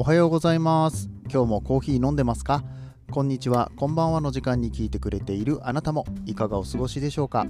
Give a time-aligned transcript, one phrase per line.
[0.00, 1.10] おはようございます。
[1.30, 2.64] 今日もコーヒー飲んでますか？
[3.10, 3.70] こんにちは。
[3.76, 7.46] こんばんはの時間に聞いてくれているあなたもいかがお過ごしでしょうか？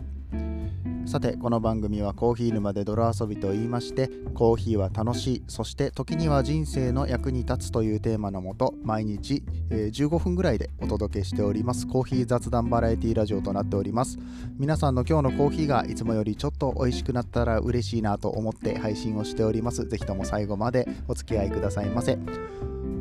[1.06, 14.18] さてこの番組はコーヒー沼で泥遊びと言いましてコーヒーは楽しいそして時には人生の役に立つというテーマのもと毎日、えー、15分ぐらいでお届けしておりますコーヒー雑談バラエティラジオとなっております。
[14.58, 19.86] 皆さんの今日のコーヒーがいつもよりちょっと美味しくなったら嬉しいなと思って配信をしております。
[19.86, 22.18] ぜひとも最後までお付き合いくださいませ。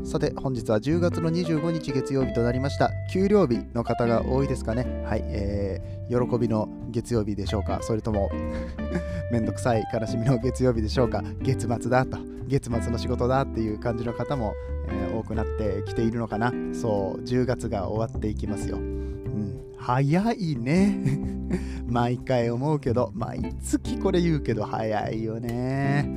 [0.03, 2.91] さて本日は10月の25日月曜日となりました。
[3.13, 5.03] 給料日の方が多いですかね。
[5.05, 7.79] はい、え、喜びの月曜日でしょうか？
[7.81, 8.29] それとも
[9.31, 11.23] めんどくさい悲しみの月曜日でしょうか？
[11.41, 14.53] 月末だと月末の仕事だっていう感じの方も、
[14.89, 16.51] えー、多くなってきているのかな？
[16.73, 20.99] そう10月が終わっていきますよ、うん、早いね。
[21.87, 26.07] 毎回思うけど毎月これ言うけど早いよね。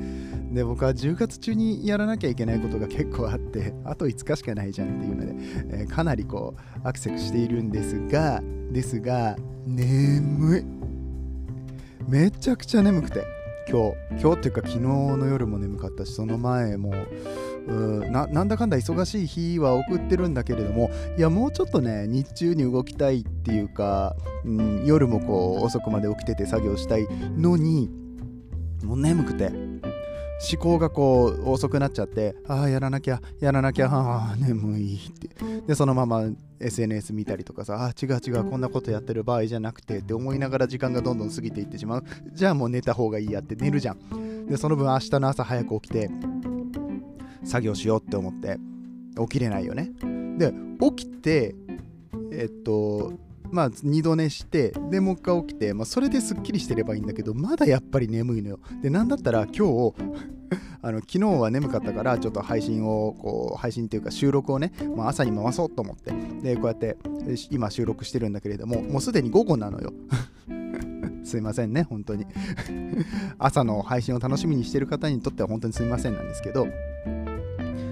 [0.53, 5.33] で僕は10月中にやらなきゃいけないことが結構あってあと5日しかないじゃんっていうので、
[5.81, 10.65] えー、かなりこうアクセスしているんですがですが眠い。
[12.07, 13.25] めちゃくちゃ眠くて。
[13.65, 16.91] 今日今日っていうか昨日の夜も眠かったしその前も
[17.65, 27.07] うななんだかんだ忙しい日は送ってるんだけれどもいやもうちょっとね日中に動きたいっていうか、うん、夜もこう遅くまで起きてて作業したい
[27.37, 27.89] のに
[28.83, 29.51] もう眠くて。
[30.51, 35.29] 思考がこう遅くなっちゃってああやらなきゃやらなきゃああ眠いって。
[35.67, 36.23] でそのまま
[36.59, 42.03] SNS 見たりとかさあ違う違うこんなことやってる場合じゃなくてって思いながら時間がどんどん過ぎていってしまう。
[42.33, 44.47] じゃあもう寝た方がいいやって寝るじゃん。
[44.47, 46.09] でその分明日の朝早く起きて
[47.43, 48.57] 作業しようって思って
[49.19, 49.91] 起きれないよね。
[50.37, 50.53] で
[50.95, 51.55] 起きて
[52.31, 53.13] えっと
[53.53, 58.59] まあ二度寝してでもう一回起きて、まあ、それですっきりしてればいいんだけどまだやっぱり眠いのよ。
[58.81, 59.93] でなんだったら今日
[60.81, 66.97] あの昨日は眠かったからちょっと配信をこう配信っていうか収録をね、まあ、朝に回そうと思ってでこうやって
[67.51, 69.93] 今収録してるんだけれどももうすでに午後なのよ。
[71.23, 72.25] すいませんね本当に。
[73.37, 76.67] 朝の配信を楽しみにしてる方にとっては本当にすいませんなんですけど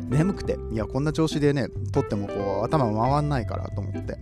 [0.10, 4.18] 眠くていやこんな調子でね撮ってもこう頭回んないからと思って。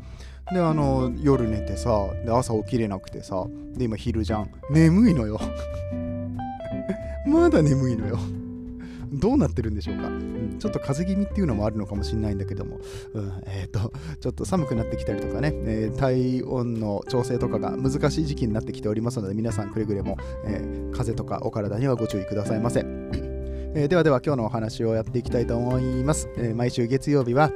[0.51, 4.51] であの夜寝てさで朝起きれなくてさで今昼じゃん。
[4.69, 5.39] 眠いのよ。
[7.27, 8.17] まだ眠いのよ。
[9.11, 12.79] どうなってるんでしょうか、うん、ちょっと風邪気味っていうのもあるのかもしれないんだけども、
[13.13, 22.81] うん、え、ー、と、ちょっと寒くなってきたりとかね、えー、体温の調整とかが難しい時期になってきておりますので、皆さんくれぐれも、えー、風邪とかお体にはご注意くださいませ。
[22.81, 26.29] えー、ではでは今日のお話をやっていきたいと思います。
[26.37, 27.51] え、毎週月曜日は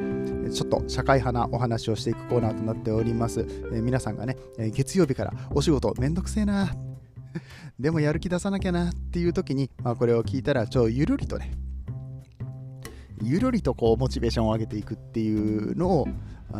[0.52, 3.46] ちょっと社会派なお話をしていくコーナーとなっております。
[3.74, 6.74] え、皆さんがね、え月曜日からお仕事めんどくせえな、
[7.80, 11.52] でもやる気出さなきゃなっていう時に、まあ、これを聞いたらちょゆるりとね、
[13.22, 16.08] ゆるりとこうモチベーションを上げていくっていうのを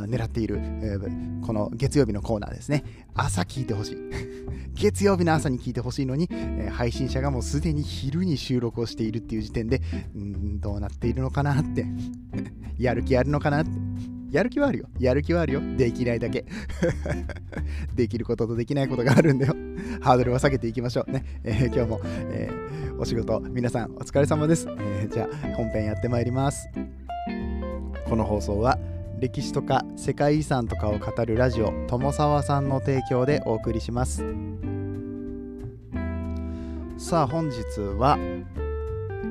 [0.02, 2.84] 狙っている、えー、この月曜日のコーナーですね。
[3.14, 3.98] 朝聞いてほしい。
[4.74, 9.82] 月曜日の朝に聞いてほしいのに、えー、配信者がもうすでに昼に収録をしているっていう時点で、
[10.18, 11.86] んどうなっているのかなって、
[12.78, 13.72] やる気あるのかなって。
[14.34, 14.88] やる気はあるよ。
[15.00, 15.62] やる気はあるよ。
[15.78, 16.44] できないだけ。
[17.94, 19.56] できることとできないことがあるんだよ。
[20.02, 21.24] ハードルは下げていきましょうね。
[21.44, 24.68] えー、今日も、えー、お仕事、皆さんお疲れ様です。
[24.68, 26.68] えー、じゃあ、本編やってまいります。
[28.10, 28.80] この放送は、
[29.24, 34.22] 歴史とか世界遺産とかを語るラジオ友沢さんの提供でお送りします。
[36.98, 38.18] さあ本日は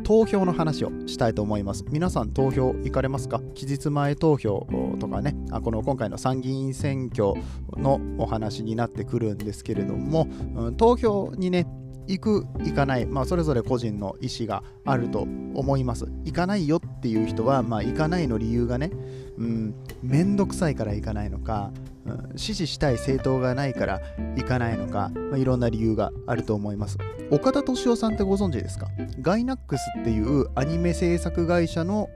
[0.02, 1.84] 投票の話をしたいと思います。
[1.90, 3.42] 皆さん投票行かれますか？
[3.54, 4.66] 期日前投票
[4.98, 5.36] とかね。
[5.50, 7.34] あこの今回の参議院選挙
[7.76, 10.26] のお話になってくるんですけれども、
[10.56, 11.66] うん、投票にね
[12.06, 15.20] 行く行かない、まあ、それぞれ個人の意思があると
[15.54, 16.06] 思います。
[16.24, 18.90] 行かないよっていう人は、まあ、行かないの理由がね
[19.38, 21.72] うん、めんくさいから行かないのか、
[22.04, 24.00] うん、支持したい政党がないから
[24.36, 26.98] 行かないのか、まあ、いろんな理由があると思います。
[27.30, 28.88] 岡田敏夫さんってご存知ですか？
[29.22, 32.10] ガイナックスっていうアニメ制作会社の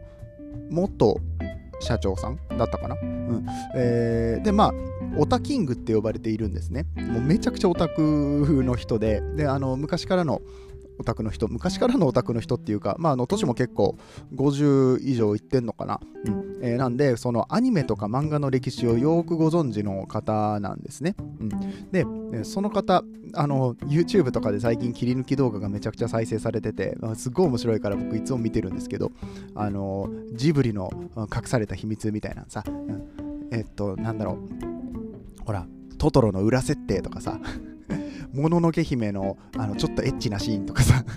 [0.68, 1.18] 元
[1.80, 3.46] 社長さんだったかな、うん。
[3.74, 4.72] えー、でまあ
[5.16, 6.86] オタキングって呼ばれているんですね。
[6.96, 8.00] もうめちゃくちゃオタク
[8.64, 9.22] の人で。
[9.36, 10.40] であの昔からの
[10.98, 13.96] オタクの人昔からのオタクの人っていうかまああの年も結構
[14.34, 16.58] 50以上いってんのかな、うん。
[16.62, 23.02] えー、なんでそのアニメとか漫画の歴史をよくご存知の方なんですね、うん、でその方
[23.34, 29.12] あの YouTube とかで最近切り抜き動画がめちゃくちゃ再生されててすっごい面白いから僕いつも見てるんですけど
[29.54, 34.66] あのジブリの隠された秘密みたいなさ、うん、えっとなんだろう。
[35.44, 35.66] ほら
[35.98, 37.38] トトロの裏設定とかさ
[38.36, 41.04] もののけ姫のあのちょっとエッチなシーンとかさ。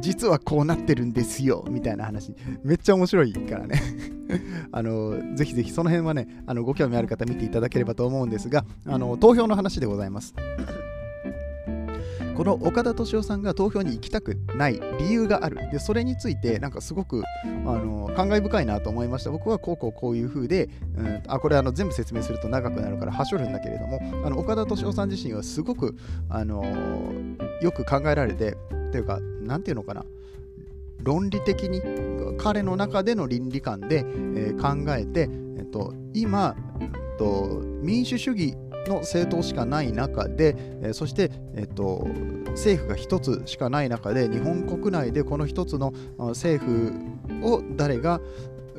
[0.00, 2.34] 実はこうなってるんですよみたいな話。
[2.64, 3.80] めっちゃ面白いからね。
[4.72, 10.34] あのぜひぜひその辺はねあのご興味ある方見ていただければと思うんですがあの投票の話でございます。
[12.36, 15.56] この岡田敏夫さんが投票に行きたくない理由がある。
[15.72, 19.30] で、それについて、なんかすごくあの感慨深いなと思いました。
[19.30, 25.96] 僕はこうこうこういう風で、うん、あこれあの全部説明すると長くなるからはしょるんだけれども、あの岡田敏夫さん自身はすごく、
[26.28, 26.62] あの
[27.62, 28.56] よく考えられて、
[28.92, 30.04] というか、なんていうのかな、
[31.02, 31.80] 論理的に
[32.36, 38.56] 彼の中での倫理観で、えー、考えて、えっと、今、えっと、民主主義
[38.88, 42.06] の政党しかない中で、えー、そして、えーと、
[42.50, 46.92] 政府が1つしかない中で日本国内でこの1つの政府
[47.42, 48.20] を誰が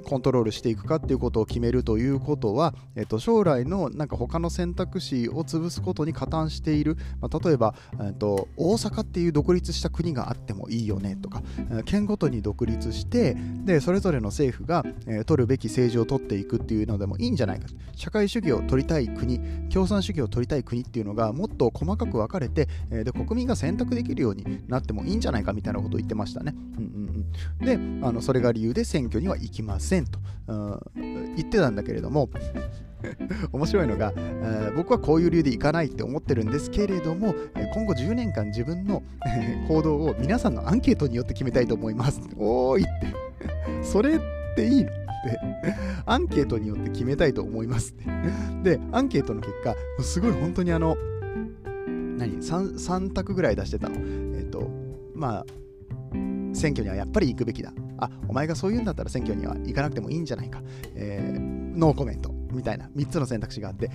[0.07, 11.41] コントロールしていくかっていうことを決めるということは、えっと、将来のなんか他の選択肢を潰すことに加担している、まあ、例えば、えっと、大阪っていう独立した国があってもいいよねとか
[11.85, 19.39] 県ごとに独立してでそれぞれの政府が、えー、取るべき政治を取っていくっていうのでもいいんじゃないか社会主義を取りたい国
[19.69, 26.53] 共産主義を取りたい国っていうのがもっと細かく分かれて、えー、で国民が選択できるようになってもいいんじゃないかみたいなことを言ってましたね。
[26.77, 27.25] うんうん
[27.59, 29.96] うん、であのそれが理由で選挙には行きません。
[29.97, 32.29] せんと、うん、言ってたんだけれども
[33.51, 37.35] 面白いのが、えー、僕はこういう理由で行かないって思ってるんですけれども、
[37.73, 39.03] 今後10年間自分の
[39.67, 42.21] 行動を皆さんのアンケートによって決めたいと思います。
[42.37, 43.13] おーいって、
[43.83, 44.19] それっ
[44.55, 44.89] ていいの？
[44.89, 44.97] って
[46.05, 48.77] アンケートによって決めたいと思いますって。
[48.77, 50.95] で、アンケートの結果、すごい本当にあの、
[52.17, 53.95] 何？3, 3択ぐらい出してたの。
[53.95, 54.69] えっ、ー、と、
[55.13, 55.45] まあ、
[56.53, 57.71] 選挙にはやっぱり行くべきだ。
[57.97, 60.61] あ、お前がそう言うんだったら選挙には行かなくてもいいんじゃないか。
[60.95, 61.39] えー、
[61.77, 62.37] ノーコメント。
[62.51, 63.89] みたいな3つの選択肢があって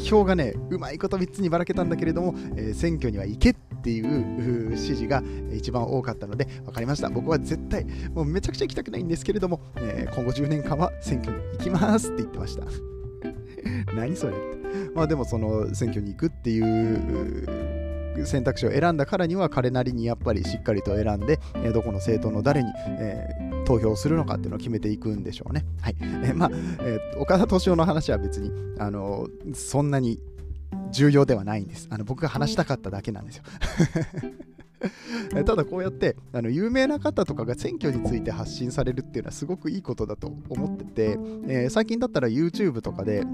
[0.00, 5.22] 票がねうまいこと3つにばらけたんだけれども、えー、選挙には行けっていう指示が
[5.52, 7.84] 一番多かったので分かりました僕は絶対
[8.14, 12.64] もうめちゃくちゃ行きたくないんですけれども、えー、今後10年間は選挙に行きますって言ってました
[13.94, 14.62] 何それって
[14.94, 17.71] まあでもその選挙に行くっていう
[18.24, 25.64] 選択肢を選んだからには彼なりにやっぱりしっかりと選んで、えどこの政党の誰に、えー、投票するのかっていうのを決めていくんでしょうね。
[25.80, 25.96] はい。
[26.00, 26.50] えー、まあ、
[26.80, 30.18] えー、岡田敏夫の話は別に、あのそんなに
[30.90, 31.88] 重要ではないんです。
[31.90, 33.44] あの僕が話したかっただけなんですよ。
[35.44, 43.24] ただこうやってあの有名な方とかが選挙について発信されるっていうのはすごくいいことだと思ってて、えー、最近だったら YouTube とかで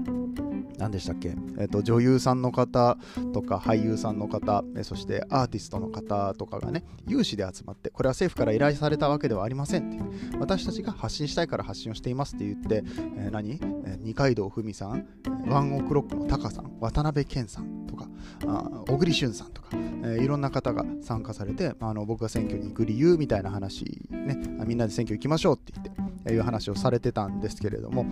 [0.79, 2.97] 何でしたっけ、えーと、女優さんの方
[3.33, 12.83] とか俳優さんの方、えそしてアーティストの方とかがね、有志で集まって、これは政府から依頼されたわけではありませんって、私たちが発信したいから発信をしていますって言って、
[13.17, 15.05] えー、何、えー、二階堂ふみさん、
[15.47, 18.07] ワンオクロックのタカさん、渡辺謙さんとか、
[18.47, 28.05] あ小栗旬さんとか、えー、いろんな方が参加されて、まあの僕が選挙に行く理由みたいな話、ね、みんなで選挙行きましょうって言って、いう話をされてたんですけれども、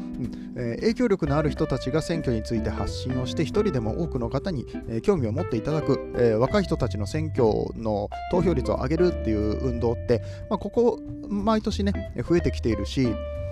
[0.55, 7.43] えー、影響力のある人たちが選挙について発信をして一人でも多くの方に、えー、興味を持っていただく、えー、若い人たちの選挙
[7.75, 13.07] の投票率を上げるっていう運動って、まあ、ここ毎年ね増えてきているし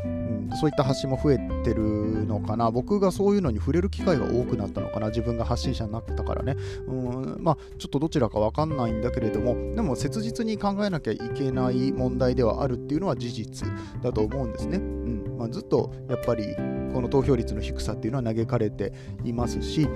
[0.05, 2.71] うんそういった発信も増えてるのかな。
[2.71, 5.07] 僕がそういうのに触れる機会が多くなったのかな。
[5.07, 6.55] 自分が発信者になったからね。
[6.87, 13.67] うんまあ、ちょっとどちらかわかんないんだけれども、でも切実に考えなきゃいけない問題ではあるっていうのは事実
[14.01, 14.77] だと思うんですね。
[14.77, 16.55] うんまあ、ずっとやっぱり
[16.93, 19.89] この投票率の低さっていうのは嘆かれていますし、うん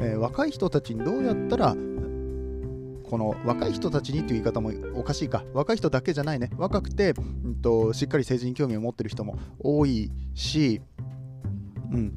[0.00, 1.74] えー、若い人たちにどうやったら
[3.08, 5.44] この若い人たちにという言い方もおかしいか。
[5.52, 6.50] 若い人だけじゃないね。
[6.56, 10.80] 若くて、うんと、しっかり政治に興味を持ってる人も多いし、
[11.92, 12.12] うん、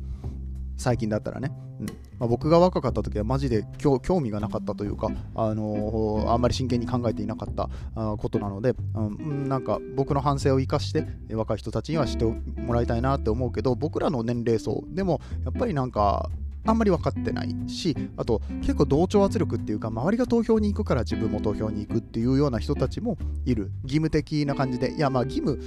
[0.78, 1.86] 最近だったらね、うん。
[2.20, 7.70] まあ、僕が若かった時はマジで興味がなかったというか、あのー、あんまり真剣に考えていなかった
[8.18, 16.30] ことなので、うん、なんか僕の反省を生かして若い人たちにはしてもらいたいなって思うけど僕らの年齢層でもやっぱりなんか
[16.66, 23.72] あんまり分かってないしあと結構同調圧力っていうか周りが投票に行くから自分も投票に行くっていうような人たちもいる。
[23.84, 24.94] 義務的な感じで。
[24.94, 25.60] いやまあ義務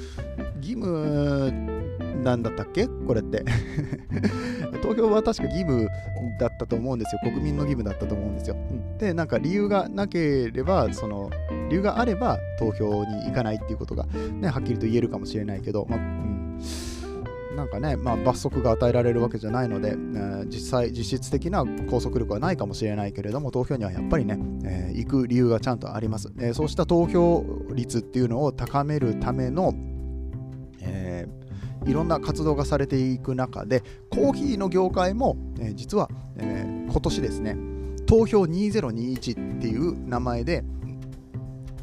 [0.61, 1.63] 義務
[2.23, 2.87] なんだったっけ？
[3.07, 3.45] これって。
[4.83, 5.89] 投票は確か義務
[6.41, 7.21] だったと思うんですよ。
[7.23, 8.57] 国民の義務だったと思うんですよ、
[8.99, 11.31] でなんか理由がなければその
[11.69, 14.07] 理由があれば投票に行かないっていうことが、
[14.41, 16.59] ね、はっきりと言えるかもしれないけど、まあうん。
[17.57, 27.45] なんかね、まあ、罰則が与えられるわけじゃないので、えー、実際、実質的な拘束力はないかもしれないけれども、投票にはやっぱりね、えー、行く理由がちゃんとあります、えー、そうした投票
[27.75, 29.75] 率っていうのを高めるための、
[30.81, 31.29] え
[31.85, 37.57] いろんな活動がされていく中で、コーヒーの業界も、え実は、え今年ですね、
[38.07, 40.65] 投票2021っていう名前で、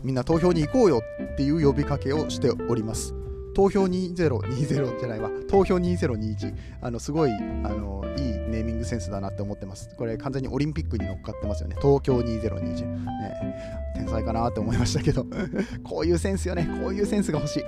[0.03, 1.01] みんな投票に行こうよ
[1.33, 3.18] っていう呼びかけをしております。
[3.53, 5.29] 投票2020じゃないわ。
[5.47, 7.35] 投票2021あのすごいあ
[7.69, 9.89] のいいネーミングセンスだなって思ってます。
[9.97, 11.75] これ完全にオリンピックに乗っかってますよね。
[11.81, 15.25] 東京2020、ね、天才かなって思いましたけど。
[15.83, 16.67] こういうセンスよね。
[16.81, 17.63] こういうセンスが欲しい、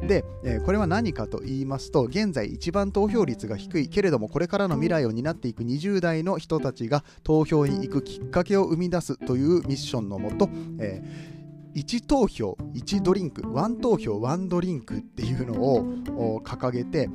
[0.00, 11.39] うん、で、えー、これは何かと言いますと現在一番投票率が低いけれどもこれからの未来を担っていく20代の人たちが投票に行くきっかけを生み出すというミッションのもと、えー
[11.74, 17.08] 1投票1ドリンク1投票1ドリンクっていうのを掲げて、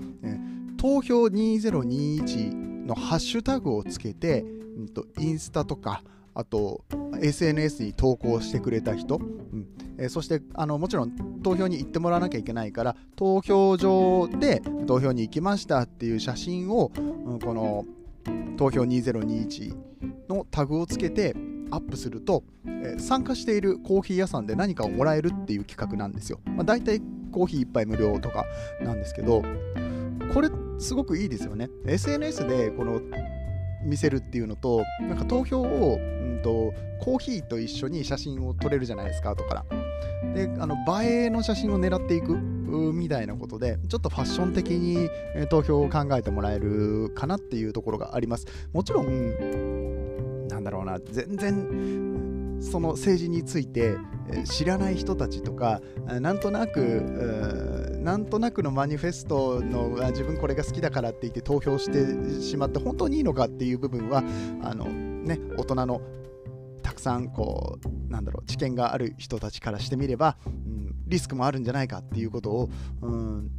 [0.78, 4.46] 投票2021のハッシュタグをつけて、
[5.20, 6.04] インスタとか
[6.36, 6.84] あと
[7.22, 9.20] SNS に投稿してくれた人、
[9.98, 17.86] うん、そしてあのもちろん投票に行ってもらわなきゃいけないから投票所で投票に行きましたっていう写真を、うん、この
[18.58, 19.76] 投票2021
[20.28, 21.34] のタグをつけて
[21.72, 26.40] アップすると、えー、参加しているコーヒー屋さんで何かをもらえるっていう企画なんですよ。
[26.46, 28.46] まあ、大体コーヒー1杯無料とか
[28.82, 29.44] なんですけど、
[30.34, 31.70] これすごくいいですよね。
[31.86, 33.02] SNS でこの
[33.84, 39.66] 見せるっていうのと、なんか投票を、うんと、コーヒーと一緒に写真を撮れるじゃないですか、後から。
[40.34, 45.10] で、あの映えの写真を狙っていくみたいなことで、ちょっとファッション的に
[45.50, 48.48] 投票を考えてもらえるかなっていうところがあります。
[48.74, 49.95] もちろ、ん
[50.66, 53.98] だろうな全然その政治について
[54.46, 64.24] 知らない人たちとかなんとなくなんとなくのマニフェストの自分これが好きだからって言って投票してしまって本当にいいのかっていう部分は
[64.64, 66.02] あの、ね、大人の
[66.82, 72.70] たくさんこうなんだろう知見がある人たちからしてみれば、うん、リスクもあるんじゃないかっていうことを、
[73.02, 73.50] うん、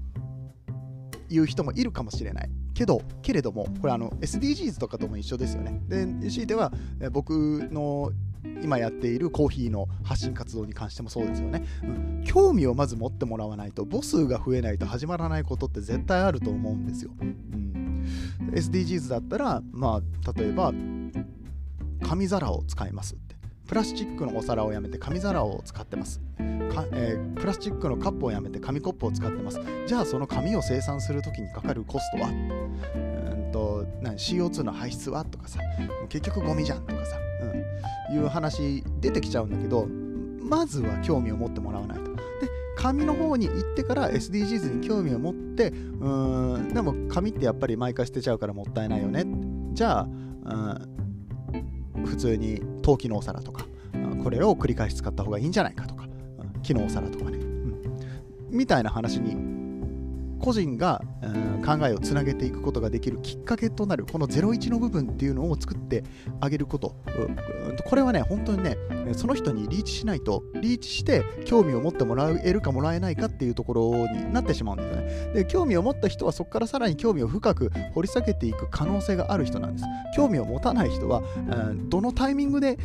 [1.29, 2.51] 言う人もいるかもしれない。
[2.77, 5.81] けど、けれども、これあの SDGs とかとも一緒ですよね。
[5.89, 6.71] で、強いては
[7.11, 7.33] 僕
[7.73, 8.13] の
[8.63, 18.07] 今やっているコーヒーの発信活動に関してもそうですよね、うん、興味をまず持ってもらわないと母数が増えないと始まらないことって絶対あると思うんですよ、うん、
[18.53, 20.73] SDGs だったらまあ例えば
[22.07, 23.17] 紙皿を使います。
[23.67, 29.61] プラスチックのお皿をやめて紙皿を使ってます、えー、プラスチックのカップをやめて紙コップを使ってます。
[29.87, 32.29] じゃあその紙を生産するときにかかるコストは？
[32.29, 35.25] うんと CO2 の排出は？
[35.25, 35.61] とかさ。
[36.09, 37.17] 結局ゴミじゃんとかさ、
[38.11, 39.87] うん、いう話出てきちゃうんだけど
[40.41, 42.05] まずは興味を持ってもらわないと。
[42.05, 42.13] で
[42.77, 49.25] 紙の方に行ってから SDGs に興味を持ってうんでも紙ってやっぱり毎回捨てちゃうからもったいないよね。
[49.73, 50.97] じゃあ、うん
[52.05, 53.67] 普通に陶器のお皿とか、
[54.23, 56.07] これを繰り返し使った方がいいんじゃないかとか、
[56.63, 57.81] 木のお皿とかね、うん、
[58.51, 59.37] みたいな話に
[60.41, 61.03] 個人が、
[61.65, 66.05] 考えをつなげていくことができるきっかけとなるこの01の部分っていうのを作って
[66.41, 66.95] あげること、
[67.87, 68.77] これはね本当にね
[69.15, 75.33] その人にリーチしないとリーチして興味を持ってもらえるかもらえないかっていうところになってしまうんですよね。
[75.35, 79.85] で興味を持った人はそこからさらに興味を深く掘り下げていく可能性がある人なんです。
[80.15, 81.23] 興味を持たない人は、
[81.69, 82.79] うん、どのタイミングで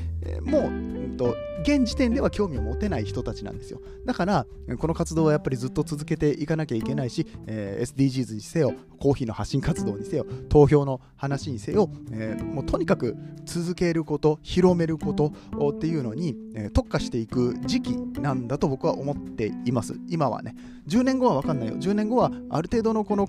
[0.43, 3.82] もう、うんと、現時点では興味を持てない人たちなんですよ。
[4.06, 4.48] だから
[4.80, 13.15] この活動はやっぱりずっと続けていかなきゃいけないし、えー、SDGs にせよコーヒーの発信活動にせよ投票の話にせよ、えー、もうとにかく
[13.46, 15.34] 続けること広めること
[15.70, 19.96] っていうのに、えー、特化していく時期なんだと僕は思っています。
[20.08, 20.56] 今はね。
[20.88, 21.75] 10年後は分かんないよ。
[21.75, 23.27] 10年後はある程度のこの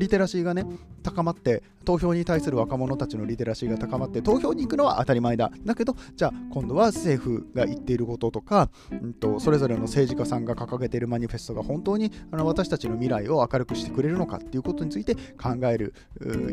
[0.00, 0.64] リテラシーがね
[1.02, 5.52] 高まって投票に対する若者たちのリテラシーが高まって投票に行くのは当たり前だ。
[5.64, 15.94] だけどじゃあ今度は政府が言っていることとか、うんと、それぞれの政治家さんが掲げているマニフェストが本当にあの私たちの未来を明るくしてくれるのかっていうことについて考える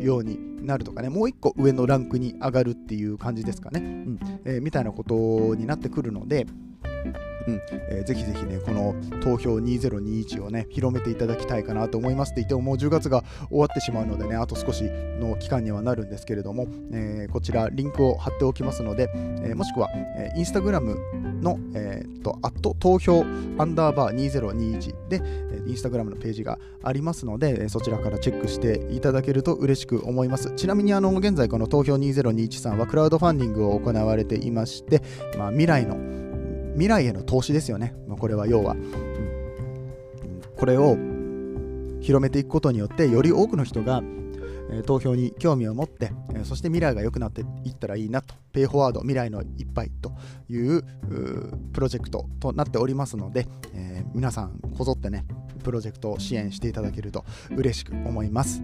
[0.02, 4.18] ようになるとかねもう一個上のランクに上がるっていう感じですかね、うん。
[4.44, 6.46] えー、みたいなことになってくるので
[7.48, 20.98] うんえー、ぜひぜひね、この投票2021をね、広めていただきたいかなと思いますって言っても、もう10月が終わってしまうのでね、あと少しの期間にはなるんですけれども、えー、こちらリンクを貼っておきますので、えー、もしくは、えー、インスタグラム
[21.40, 23.24] の、えー、と、アット投票
[23.58, 25.22] アンダーバー2021で、
[25.66, 30.52] インスタグラムのページがありますので、そちらからチェックしていただけると嬉しく思います。
[30.56, 35.02] ちなみに、あの、現在この投票2021さんはクラウドファンディングを行われていまして、
[35.38, 35.96] まあ、未来の
[36.78, 37.92] 未来への投資ですよね。
[38.06, 40.96] まあ、これは要は、うん、これを
[42.00, 44.00] 広めていくことによってより多くの人が、
[44.70, 50.12] え、投票に興味を持って、え、そして未来が良くなっていったらいいなと、ペイフォワード未来の一杯と
[50.48, 50.84] いう
[51.72, 55.24] プロジェクトとなっておりますので、えー、皆さんこぞってね、
[55.64, 58.62] プロジェクトを支援していただけると嬉しく思います。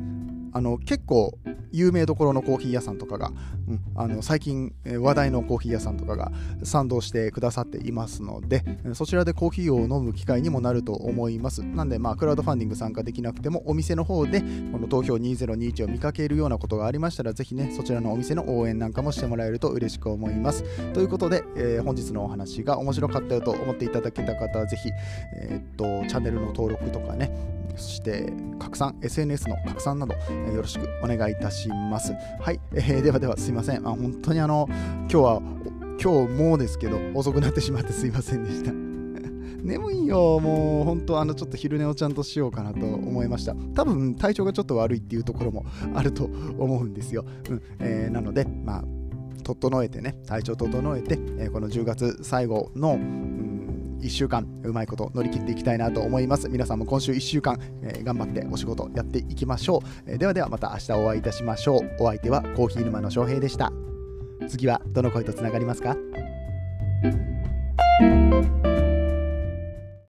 [0.52, 1.36] あの結構
[1.74, 3.32] 有名どころのコーヒー屋さんとかが、
[3.68, 6.30] うん、あの最近、話題のコーヒー屋さんとかが
[6.62, 8.62] 賛同してくださっていますので、
[8.94, 11.62] そちらでコーヒーを飲む機会にもなると思います。
[11.64, 14.40] なんで、まあ、クラウドファンディング参加できなくても、お店の方で
[14.72, 20.64] この投票2021を見かけるようなことがありましたら、ぜひね、そちらのお店の応援なんかもしてもらえると嬉しく思います。
[20.92, 24.90] ということで、えー、本日のお話が面白かったよと思っていただけた方は、ぜひ、
[25.34, 27.30] えー、っと、チャンネルの登録とかね、
[27.76, 31.63] そして拡散、SNS の拡散など、よろしくお願いいたします。
[31.64, 33.86] しますはい、えー、ではではすいません。
[33.86, 35.42] あ本当にあの、今日は、
[36.02, 38.72] 今日もうですけど、遅くなってしまってすいませんでした。
[39.64, 43.54] 眠いよ、もう本当、あの、ちょっと昼寝をちゃんとしようかなと思いました。
[43.74, 46.28] 多分、体調がちょっと悪いっていうところもあると
[46.58, 47.24] 思うんですよ。
[47.48, 48.84] うんえー、なので、まあ、
[49.42, 53.53] 整えてね、体調整えて、えー、この10月最後の、うん
[54.04, 56.48] 1週間うまいこと乗り切っていきたいなと思います。
[56.48, 61.96] 皆さんも今週1週間、えー、頑張ってお仕事やっていきましょう、えー、ではではまた明日お会いいたしましょう。
[62.00, 63.72] お相手はコーヒー沼の翔平でした。
[64.48, 65.96] 次はどの声とつながりますか？